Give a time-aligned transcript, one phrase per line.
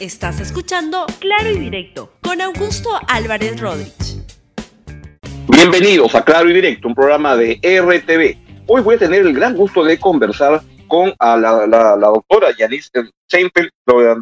[0.00, 4.22] Estás escuchando Claro y Directo con Augusto Álvarez Rodríguez.
[5.48, 8.62] Bienvenidos a Claro y Directo, un programa de RTV.
[8.68, 12.92] Hoy voy a tener el gran gusto de conversar con la, doctora Yanis
[13.26, 13.72] Seinfeld,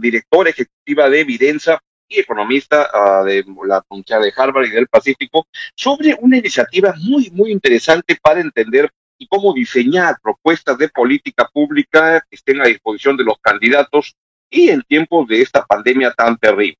[0.00, 5.46] directora ejecutiva de Evidenza y economista ah, de la Universidad de Harvard y del Pacífico,
[5.74, 12.24] sobre una iniciativa muy, muy interesante para entender y cómo diseñar propuestas de política pública
[12.30, 14.16] que estén a disposición de los candidatos
[14.50, 16.78] y en tiempos de esta pandemia tan terrible.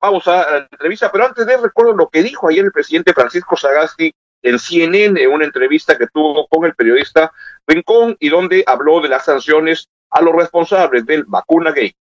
[0.00, 3.56] Vamos a la entrevista, pero antes de recuerdo lo que dijo ayer el presidente Francisco
[3.56, 4.12] Sagasti
[4.42, 7.32] en CNN, en una entrevista que tuvo con el periodista
[7.66, 11.94] Rincón y donde habló de las sanciones a los responsables del vacuna gay.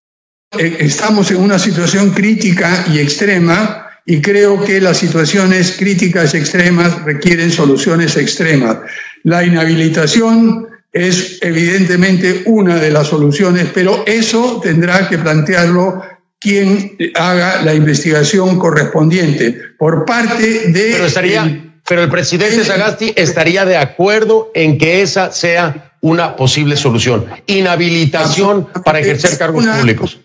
[0.52, 6.38] Eh, estamos en una situación crítica y extrema y creo que las situaciones críticas y
[6.38, 8.78] extremas requieren soluciones extremas.
[9.23, 16.02] La inhabilitación es evidentemente una de las soluciones, pero eso tendrá que plantearlo
[16.40, 19.59] quien haga la investigación correspondiente.
[19.78, 20.92] Por parte de...
[20.94, 26.78] Pero, estaría, pero el presidente Sagasti estaría de acuerdo en que esa sea una posible
[26.78, 27.25] solución.
[27.45, 30.20] Inhabilitación para ejercer cargos públicos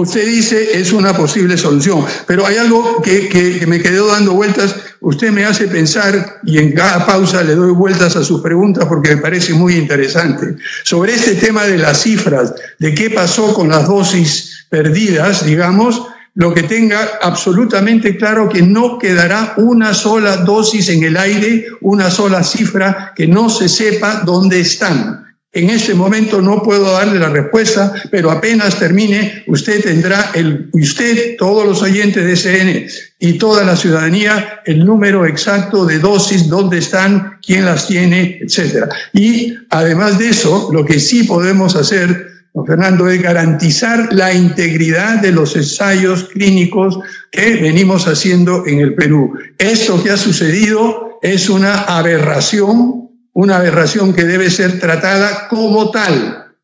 [0.00, 2.04] usted dice, es una posible solución.
[2.26, 4.74] Pero hay algo que, me quedó dando vueltas.
[5.00, 9.14] Usted me hace pensar, y en cada pausa le doy vueltas a sus preguntas porque
[9.14, 13.86] me parece muy interesante, sobre este tema de las cifras, de qué pasó con las
[13.86, 16.02] dosis perdidas, digamos,
[16.34, 22.10] lo que tenga absolutamente claro que no quedará una sola dosis en el aire, una
[22.10, 25.23] sola cifra que no se sepa dónde están.
[25.54, 31.36] En este momento no puedo darle la respuesta, pero apenas termine, usted tendrá, el, usted,
[31.38, 32.86] todos los oyentes de SN
[33.20, 38.88] y toda la ciudadanía, el número exacto de dosis, dónde están, quién las tiene, etcétera.
[39.12, 45.22] Y además de eso, lo que sí podemos hacer, don Fernando, es garantizar la integridad
[45.22, 46.98] de los ensayos clínicos
[47.30, 49.34] que venimos haciendo en el Perú.
[49.56, 53.03] Esto que ha sucedido es una aberración
[53.34, 56.56] una aberración que debe ser tratada como tal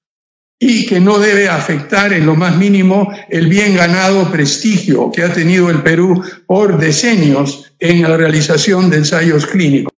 [0.59, 5.33] y que no debe afectar en lo más mínimo el bien ganado prestigio que ha
[5.33, 9.93] tenido el Perú por decenios en la realización de ensayos clínicos.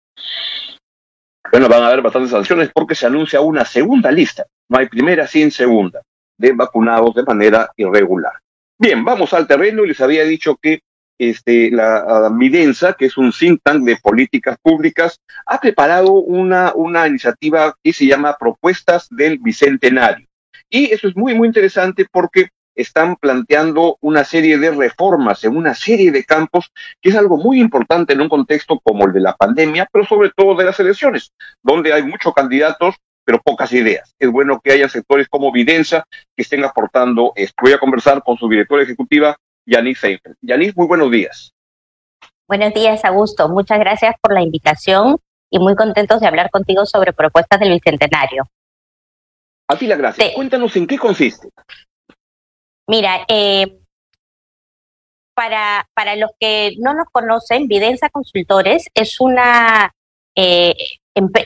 [1.50, 5.26] Bueno, van a haber bastantes sanciones porque se anuncia una segunda lista, no hay primera
[5.26, 6.00] sin segunda,
[6.38, 8.32] de vacunados de manera irregular.
[8.78, 10.80] Bien, vamos al terreno y les había dicho que
[11.18, 17.06] este, la Midensa, que es un think tank de políticas públicas, ha preparado una, una
[17.06, 20.26] iniciativa que se llama Propuestas del Bicentenario.
[20.68, 25.74] Y eso es muy, muy interesante porque están planteando una serie de reformas en una
[25.74, 29.36] serie de campos, que es algo muy importante en un contexto como el de la
[29.36, 34.14] pandemia, pero sobre todo de las elecciones, donde hay muchos candidatos, pero pocas ideas.
[34.18, 37.54] Es bueno que haya sectores como Videnza que estén aportando esto.
[37.62, 39.36] Voy a conversar con su directora ejecutiva,
[39.66, 40.36] Yanis Seinfeld.
[40.40, 41.54] Yanis, muy buenos días.
[42.48, 43.48] Buenos días, Augusto.
[43.48, 45.18] Muchas gracias por la invitación
[45.50, 48.44] y muy contentos de hablar contigo sobre propuestas del Bicentenario.
[49.68, 50.34] A ti la gracia.
[50.34, 51.48] Cuéntanos en qué consiste.
[52.88, 53.78] Mira, eh,
[55.34, 59.94] para, para los que no nos conocen, Videnza Consultores es una,
[60.36, 60.74] eh,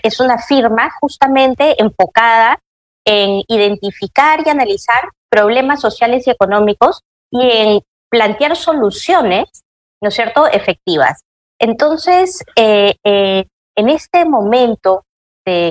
[0.02, 2.58] es una firma justamente enfocada
[3.04, 7.80] en identificar y analizar problemas sociales y económicos y en
[8.16, 9.62] plantear soluciones,
[10.00, 11.22] ¿no es cierto?, efectivas.
[11.58, 13.44] Entonces, eh, eh,
[13.76, 15.04] en este momento,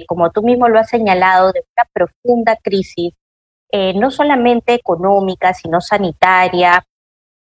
[0.07, 3.13] como tú mismo lo has señalado, de una profunda crisis,
[3.71, 6.85] eh, no solamente económica, sino sanitaria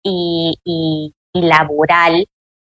[0.04, 2.26] y laboral,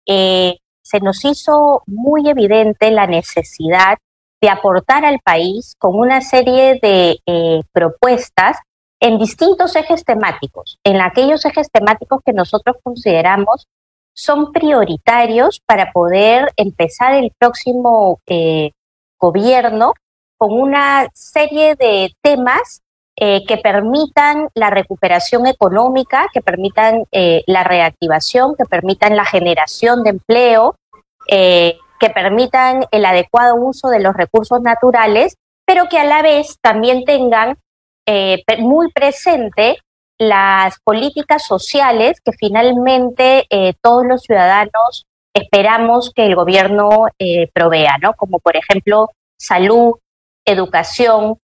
[0.06, 3.98] se nos hizo muy evidente la necesidad
[4.42, 8.58] de aportar al país con una serie de propuestas
[9.00, 13.68] en distintos ejes temáticos, en aquellos ejes temáticos que nosotros consideramos
[14.18, 18.72] son prioritarios para poder empezar el próximo eh,
[19.20, 19.94] gobierno
[20.38, 22.82] con una serie de temas
[23.16, 30.04] eh, que permitan la recuperación económica, que permitan eh, la reactivación, que permitan la generación
[30.04, 30.76] de empleo,
[31.30, 35.36] que permitan el adecuado uso de los recursos naturales,
[35.66, 37.58] pero que a la vez también tengan
[38.10, 39.80] eh, muy presente
[40.18, 47.98] las políticas sociales que finalmente eh, todos los ciudadanos esperamos que el gobierno eh, provea,
[48.02, 48.14] ¿no?
[48.14, 49.96] Como por ejemplo salud,
[50.46, 51.38] educación,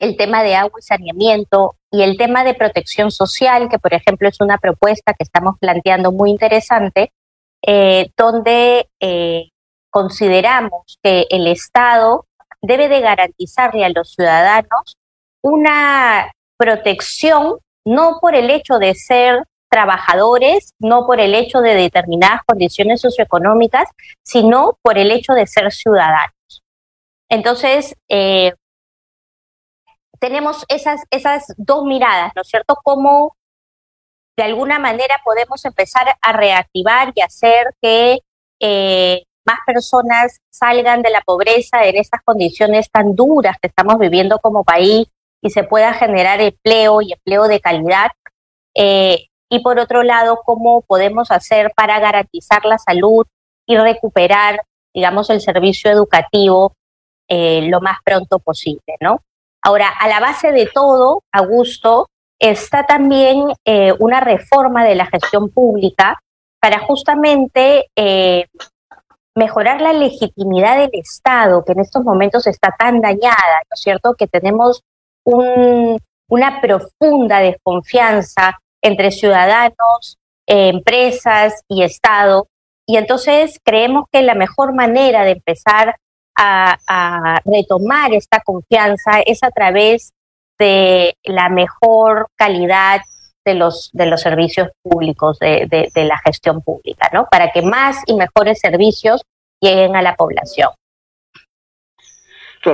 [0.00, 4.28] el tema de agua y saneamiento y el tema de protección social, que por ejemplo
[4.28, 7.12] es una propuesta que estamos planteando muy interesante,
[8.16, 8.88] donde
[9.90, 12.26] consideramos que el Estado
[12.62, 14.98] debe de garantizarle a los ciudadanos
[15.48, 22.42] una protección no por el hecho de ser trabajadores, no por el hecho de determinadas
[22.46, 23.88] condiciones socioeconómicas,
[24.22, 26.62] sino por el hecho de ser ciudadanos.
[27.30, 28.52] Entonces, eh,
[30.18, 32.76] tenemos esas, esas dos miradas, ¿no es cierto?
[32.82, 33.36] Cómo
[34.36, 38.20] de alguna manera podemos empezar a reactivar y hacer que
[38.60, 44.38] eh, más personas salgan de la pobreza en estas condiciones tan duras que estamos viviendo
[44.38, 45.08] como país
[45.40, 48.10] y se pueda generar empleo y empleo de calidad.
[48.74, 53.26] Eh, y por otro lado, cómo podemos hacer para garantizar la salud
[53.66, 54.62] y recuperar,
[54.94, 56.74] digamos, el servicio educativo
[57.28, 59.22] eh, lo más pronto posible, ¿no?
[59.62, 62.08] Ahora, a la base de todo, Augusto,
[62.38, 66.20] está también eh, una reforma de la gestión pública
[66.60, 67.88] para justamente
[69.34, 74.14] mejorar la legitimidad del Estado, que en estos momentos está tan dañada, ¿no es cierto?
[74.14, 74.82] Que tenemos
[75.36, 82.48] una profunda desconfianza entre ciudadanos, empresas y Estado.
[82.86, 85.96] Y entonces creemos que la mejor manera de empezar
[86.40, 90.12] a, retomar esta confianza es a través
[90.58, 93.00] de la mejor calidad
[93.44, 97.26] de los, de los servicios públicos, de, de, la gestión pública, ¿no?
[97.30, 99.22] Para que más y mejores servicios
[99.60, 100.70] lleguen a la población.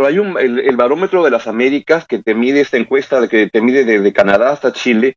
[0.03, 3.85] Hay un, el, barómetro de las Américas que te mide esta encuesta, que te mide
[3.85, 5.17] desde Canadá hasta Chile,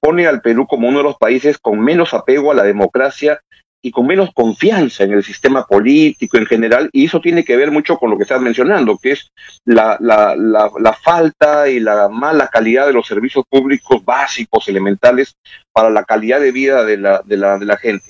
[0.00, 3.40] pone al Perú como uno de los países con menos apego a la democracia
[3.82, 7.70] y con menos confianza en el sistema político en general, y eso tiene que ver
[7.70, 9.30] mucho con lo que estás mencionando, que es
[9.64, 15.34] la, la, la, falta y la mala calidad de los servicios públicos básicos, elementales,
[15.72, 18.04] para la calidad de vida de la, de la, de la gente.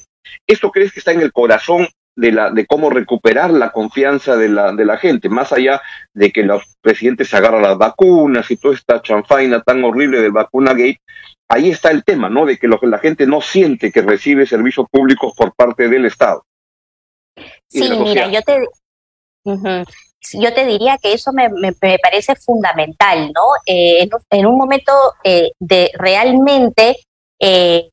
[0.46, 1.86] ¿Esto crees que está en el corazón
[2.20, 5.80] de, la, de cómo recuperar la confianza de la, de la gente, más allá
[6.12, 10.32] de que los presidentes se agarran las vacunas y toda esta chanfaina tan horrible del
[10.32, 11.00] vacuna gate,
[11.48, 12.44] ahí está el tema, ¿no?
[12.44, 16.44] De que, lo, la gente no siente que recibe servicios públicos por parte del Estado.
[17.68, 18.66] Sí, mira, yo te,
[19.44, 21.72] yo te diría que eso me, me,
[22.02, 23.42] parece fundamental, ¿no?
[23.64, 24.92] Eh, en, un momento
[25.24, 26.96] eh, de realmente
[27.38, 27.88] eh,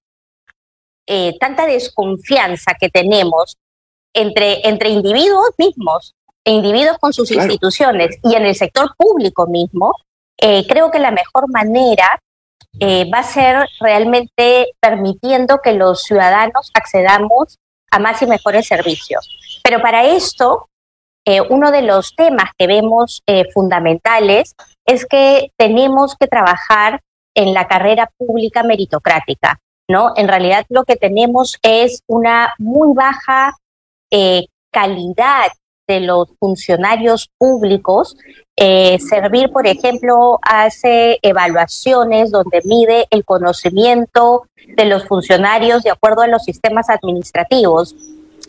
[1.40, 3.58] tanta desconfianza que tenemos
[4.14, 6.14] entre, entre individuos mismos,
[6.44, 9.94] e individuos con sus instituciones y en el sector público mismo,
[10.40, 12.22] creo que la mejor manera
[12.80, 17.58] eh, va a ser realmente permitiendo que los ciudadanos accedamos
[17.90, 19.60] a más y mejores servicios.
[19.64, 20.70] Pero para esto,
[21.26, 24.56] eh, uno de los temas que vemos eh, fundamentales
[24.86, 27.02] es que tenemos que trabajar
[27.36, 29.60] en la carrera pública meritocrática,
[29.90, 30.14] ¿no?
[30.16, 33.58] En realidad lo que tenemos es una muy baja
[34.72, 35.52] calidad
[35.88, 38.18] de los funcionarios públicos.
[38.56, 46.22] Eh, servir, por ejemplo, hace evaluaciones donde mide el conocimiento de los funcionarios de acuerdo
[46.22, 47.96] a los sistemas administrativos.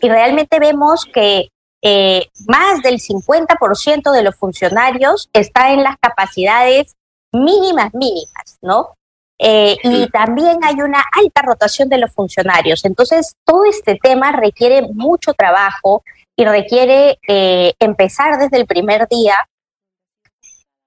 [0.01, 1.49] Y realmente vemos que
[1.81, 6.95] eh, más del 50% de los funcionarios está en las capacidades
[7.31, 8.95] mínimas, mínimas, ¿no?
[9.41, 12.83] Eh, y también hay una alta rotación de los funcionarios.
[12.83, 16.03] Entonces, todo este tema requiere mucho trabajo
[16.35, 19.35] y requiere eh, empezar desde el primer día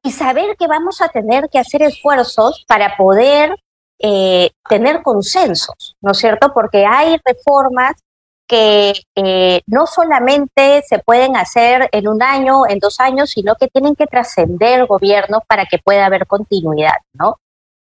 [0.04, 3.54] y saber que vamos a tener que hacer esfuerzos para poder
[3.99, 6.53] eh, tener consensos, ¿no es cierto?
[6.53, 7.94] Porque hay reformas
[8.48, 13.69] que eh, no solamente se pueden hacer en un año, en dos años, sino que
[13.69, 17.38] tienen que trascender gobiernos para que pueda haber continuidad, ¿no?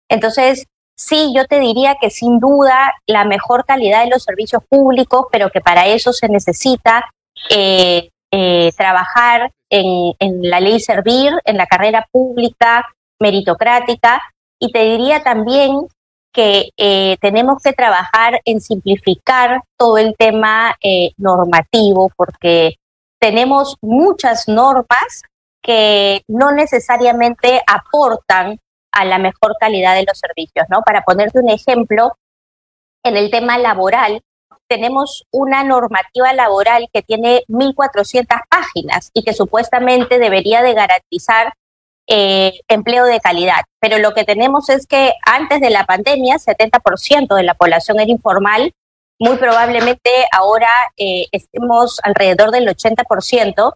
[0.08, 5.26] Entonces, sí, yo te diría que sin duda la mejor calidad de los servicios públicos,
[5.30, 7.10] pero que para eso se necesita
[7.50, 12.86] eh, eh, trabajar en, la ley servir, en la carrera pública,
[13.20, 14.22] meritocrática,
[14.60, 15.86] y te diría también
[16.32, 20.76] que eh, tenemos que trabajar en simplificar todo el tema
[21.16, 22.74] normativo, porque
[23.20, 25.22] tenemos muchas normas
[25.62, 28.58] que no necesariamente aportan
[28.94, 30.82] a la mejor calidad de los servicios, ¿no?
[30.82, 32.16] Para ponerte un ejemplo,
[33.02, 34.22] en el tema laboral,
[34.68, 41.52] tenemos una normativa laboral que tiene 1.400 páginas y que supuestamente debería de garantizar
[42.06, 43.62] eh, empleo de calidad.
[43.80, 48.10] Pero lo que tenemos es que antes de la pandemia, 70% de la población era
[48.10, 48.72] informal.
[49.18, 53.74] Muy probablemente ahora eh, estemos alrededor del 80%.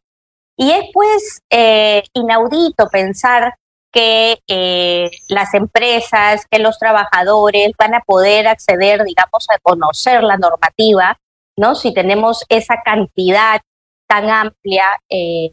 [0.56, 3.54] Y es pues eh, inaudito pensar
[3.92, 10.36] que eh, las empresas, que los trabajadores van a poder acceder, digamos, a conocer la
[10.36, 11.18] normativa,
[11.56, 11.74] ¿no?
[11.74, 13.60] Si tenemos esa cantidad
[14.06, 15.52] tan amplia eh,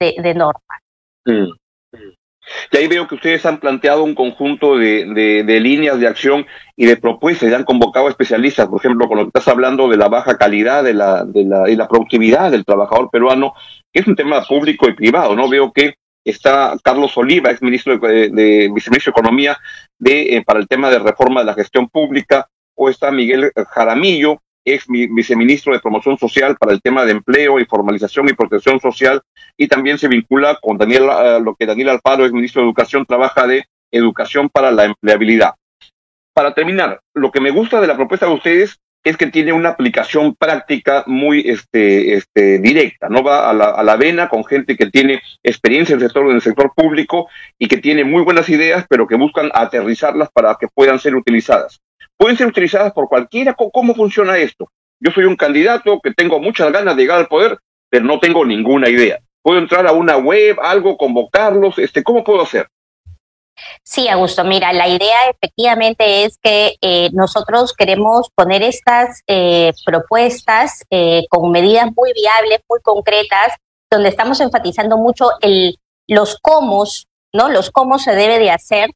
[0.00, 0.80] de, normas.
[1.24, 1.52] Mm.
[2.72, 6.84] Y ahí veo que ustedes han planteado un conjunto de, de, líneas de acción y
[6.84, 10.08] de propuestas y han convocado especialistas, por ejemplo, con lo que estás hablando de la
[10.08, 13.54] baja calidad de la, de la, y la productividad del trabajador peruano,
[13.92, 15.48] que es un tema público y privado, ¿no?
[15.48, 19.58] Veo que está Carlos Oliva, ex ministro de, viceministro de Economía,
[20.04, 24.86] eh, para el tema de reforma de la gestión pública, o está Miguel Jaramillo, ex
[24.88, 29.20] viceministro de Promoción Social para el tema de empleo y formalización y protección social,
[29.56, 33.04] y también se vincula con Daniel, eh, lo que Daniel Alfaro, ex ministro de Educación,
[33.04, 35.54] trabaja de educación para la empleabilidad.
[36.34, 39.68] Para terminar, lo que me gusta de la propuesta de ustedes es que tiene una
[39.70, 44.90] aplicación práctica muy este, este, directa, no va a la, a la con gente que
[44.90, 49.16] tiene experiencia en el sector, sector público y que tiene muy buenas ideas, pero que
[49.16, 51.80] buscan aterrizarlas para que puedan ser utilizadas
[52.16, 53.54] pueden ser utilizadas por cualquiera.
[53.54, 54.70] ¿Cómo funciona esto?
[55.00, 57.58] Yo soy un candidato que tengo muchas ganas de llegar al poder,
[57.90, 59.18] pero no tengo ninguna idea.
[59.42, 61.78] ¿Puedo entrar a una web, algo, convocarlos?
[61.78, 62.68] Este, ¿Cómo puedo hacer?
[63.82, 70.82] Sí, Augusto, mira, la idea efectivamente es que eh, nosotros queremos poner estas eh, propuestas
[70.90, 73.54] eh, con medidas muy viables, muy concretas,
[73.90, 76.84] donde estamos enfatizando mucho el, los cómo,
[77.32, 77.48] ¿no?
[77.48, 78.90] Los cómo se debe de hacer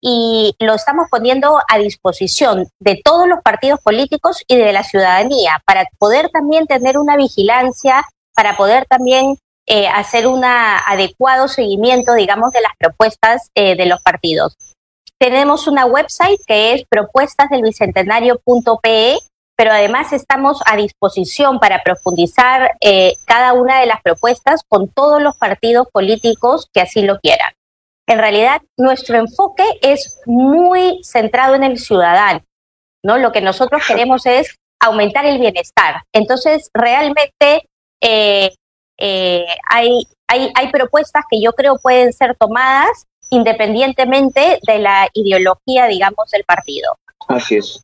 [0.00, 5.62] y lo estamos poniendo a disposición de todos los partidos políticos y de la ciudadanía
[5.64, 8.02] para poder también tener una vigilancia,
[8.34, 14.02] para poder también eh, hacer un adecuado seguimiento, digamos, de las propuestas eh, de los
[14.02, 14.56] partidos.
[15.18, 19.18] Tenemos una website que es propuestasdelbicentenario.pe,
[19.56, 25.22] pero además estamos a disposición para profundizar eh, cada una de las propuestas con todos
[25.22, 27.52] los partidos políticos que así lo quieran
[28.12, 32.44] en realidad nuestro enfoque es muy centrado en el ciudadano,
[33.02, 33.18] ¿no?
[33.18, 36.02] Lo que nosotros queremos es aumentar el bienestar.
[36.12, 37.68] Entonces, realmente
[38.02, 38.52] eh,
[38.98, 45.86] eh, hay, hay, hay propuestas que yo creo pueden ser tomadas independientemente de la ideología,
[45.86, 46.98] digamos, del partido.
[47.28, 47.82] Así es.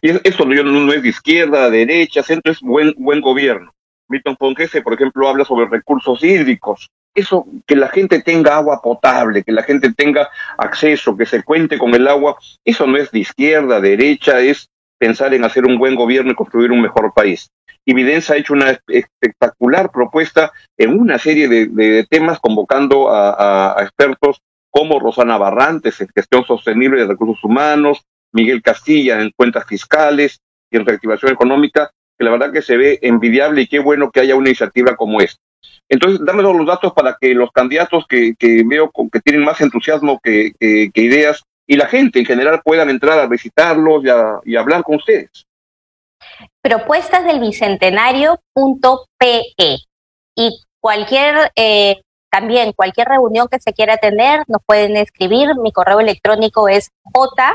[0.00, 3.72] Y eso no, no es de izquierda, derecha, centro, es buen, buen gobierno.
[4.08, 9.42] Milton Ponquese, por ejemplo, habla sobre recursos hídricos, eso, que la gente tenga agua potable,
[9.42, 13.20] que la gente tenga acceso, que se cuente con el agua, eso no es de
[13.20, 14.68] izquierda, derecha, es
[14.98, 17.50] pensar en hacer un buen gobierno y construir un mejor país.
[17.88, 24.98] Y ha hecho una espectacular propuesta en una serie de, temas, convocando a, expertos como
[24.98, 28.02] Rosana Barrantes en gestión sostenible de recursos humanos,
[28.32, 30.40] Miguel Castilla en cuentas fiscales
[30.70, 34.20] y en reactivación económica, que la verdad que se ve envidiable y qué bueno que
[34.20, 35.40] haya una iniciativa como esta.
[35.88, 38.34] Entonces, dame los datos para que los candidatos que,
[38.66, 43.26] veo que tienen más entusiasmo que, ideas y la gente en general puedan entrar a
[43.26, 44.02] visitarlos
[44.44, 45.46] y, hablar con ustedes.
[46.62, 49.42] Propuestas del bicentenario.pe
[50.34, 55.54] y cualquier, eh, también cualquier reunión que se quiera tener, nos pueden escribir.
[55.56, 57.54] Mi correo electrónico es j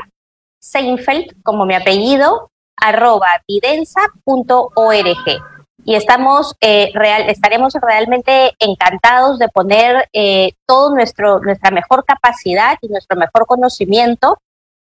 [0.60, 5.42] Seinfeld, como mi apellido, arroba videnza.org
[5.84, 12.78] y estamos eh, real, estaremos realmente encantados de poner eh, todo nuestro nuestra mejor capacidad
[12.80, 14.38] y nuestro mejor conocimiento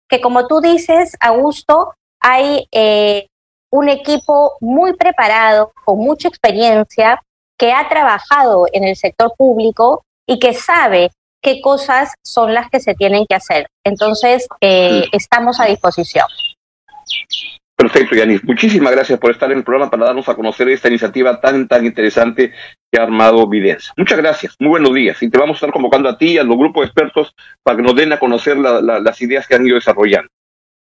[0.09, 3.29] que como tú dices Augusto hay eh,
[3.71, 7.23] un equipo muy preparado con mucha experiencia
[7.59, 11.11] que ha trabajado en el sector público y que sabe
[11.43, 16.27] qué cosas son las que se tienen que hacer entonces estamos a disposición
[17.79, 18.43] Perfecto, Yanis.
[18.43, 21.87] Muchísimas gracias por estar en el programa para darnos a conocer esta iniciativa tan, tan
[21.87, 22.53] interesante
[22.91, 23.93] que ha armado Videncia.
[23.97, 25.23] Muchas gracias, muy buenos días.
[25.23, 27.77] Y te vamos a estar convocando a ti y a los grupos de expertos para
[27.77, 30.29] que nos den a conocer las ideas que han ido desarrollando.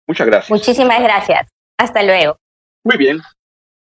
[0.05, 0.49] Muchas gracias.
[0.49, 1.47] Muchísimas gracias.
[1.77, 2.35] Hasta luego.
[2.83, 3.21] Muy bien.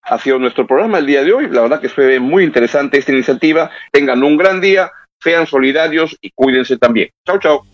[0.04, 1.50] Ha sido nuestro programa el día de hoy.
[1.50, 3.70] La verdad que fue muy interesante esta iniciativa.
[3.92, 7.10] Tengan un gran día, sean solidarios y cuídense también.
[7.26, 7.66] Chao, chao.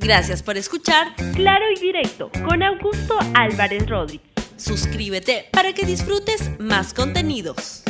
[0.00, 4.28] Gracias por escuchar Claro y Directo con Augusto Álvarez Rodríguez.
[4.56, 7.84] Suscríbete para que disfrutes más contenidos.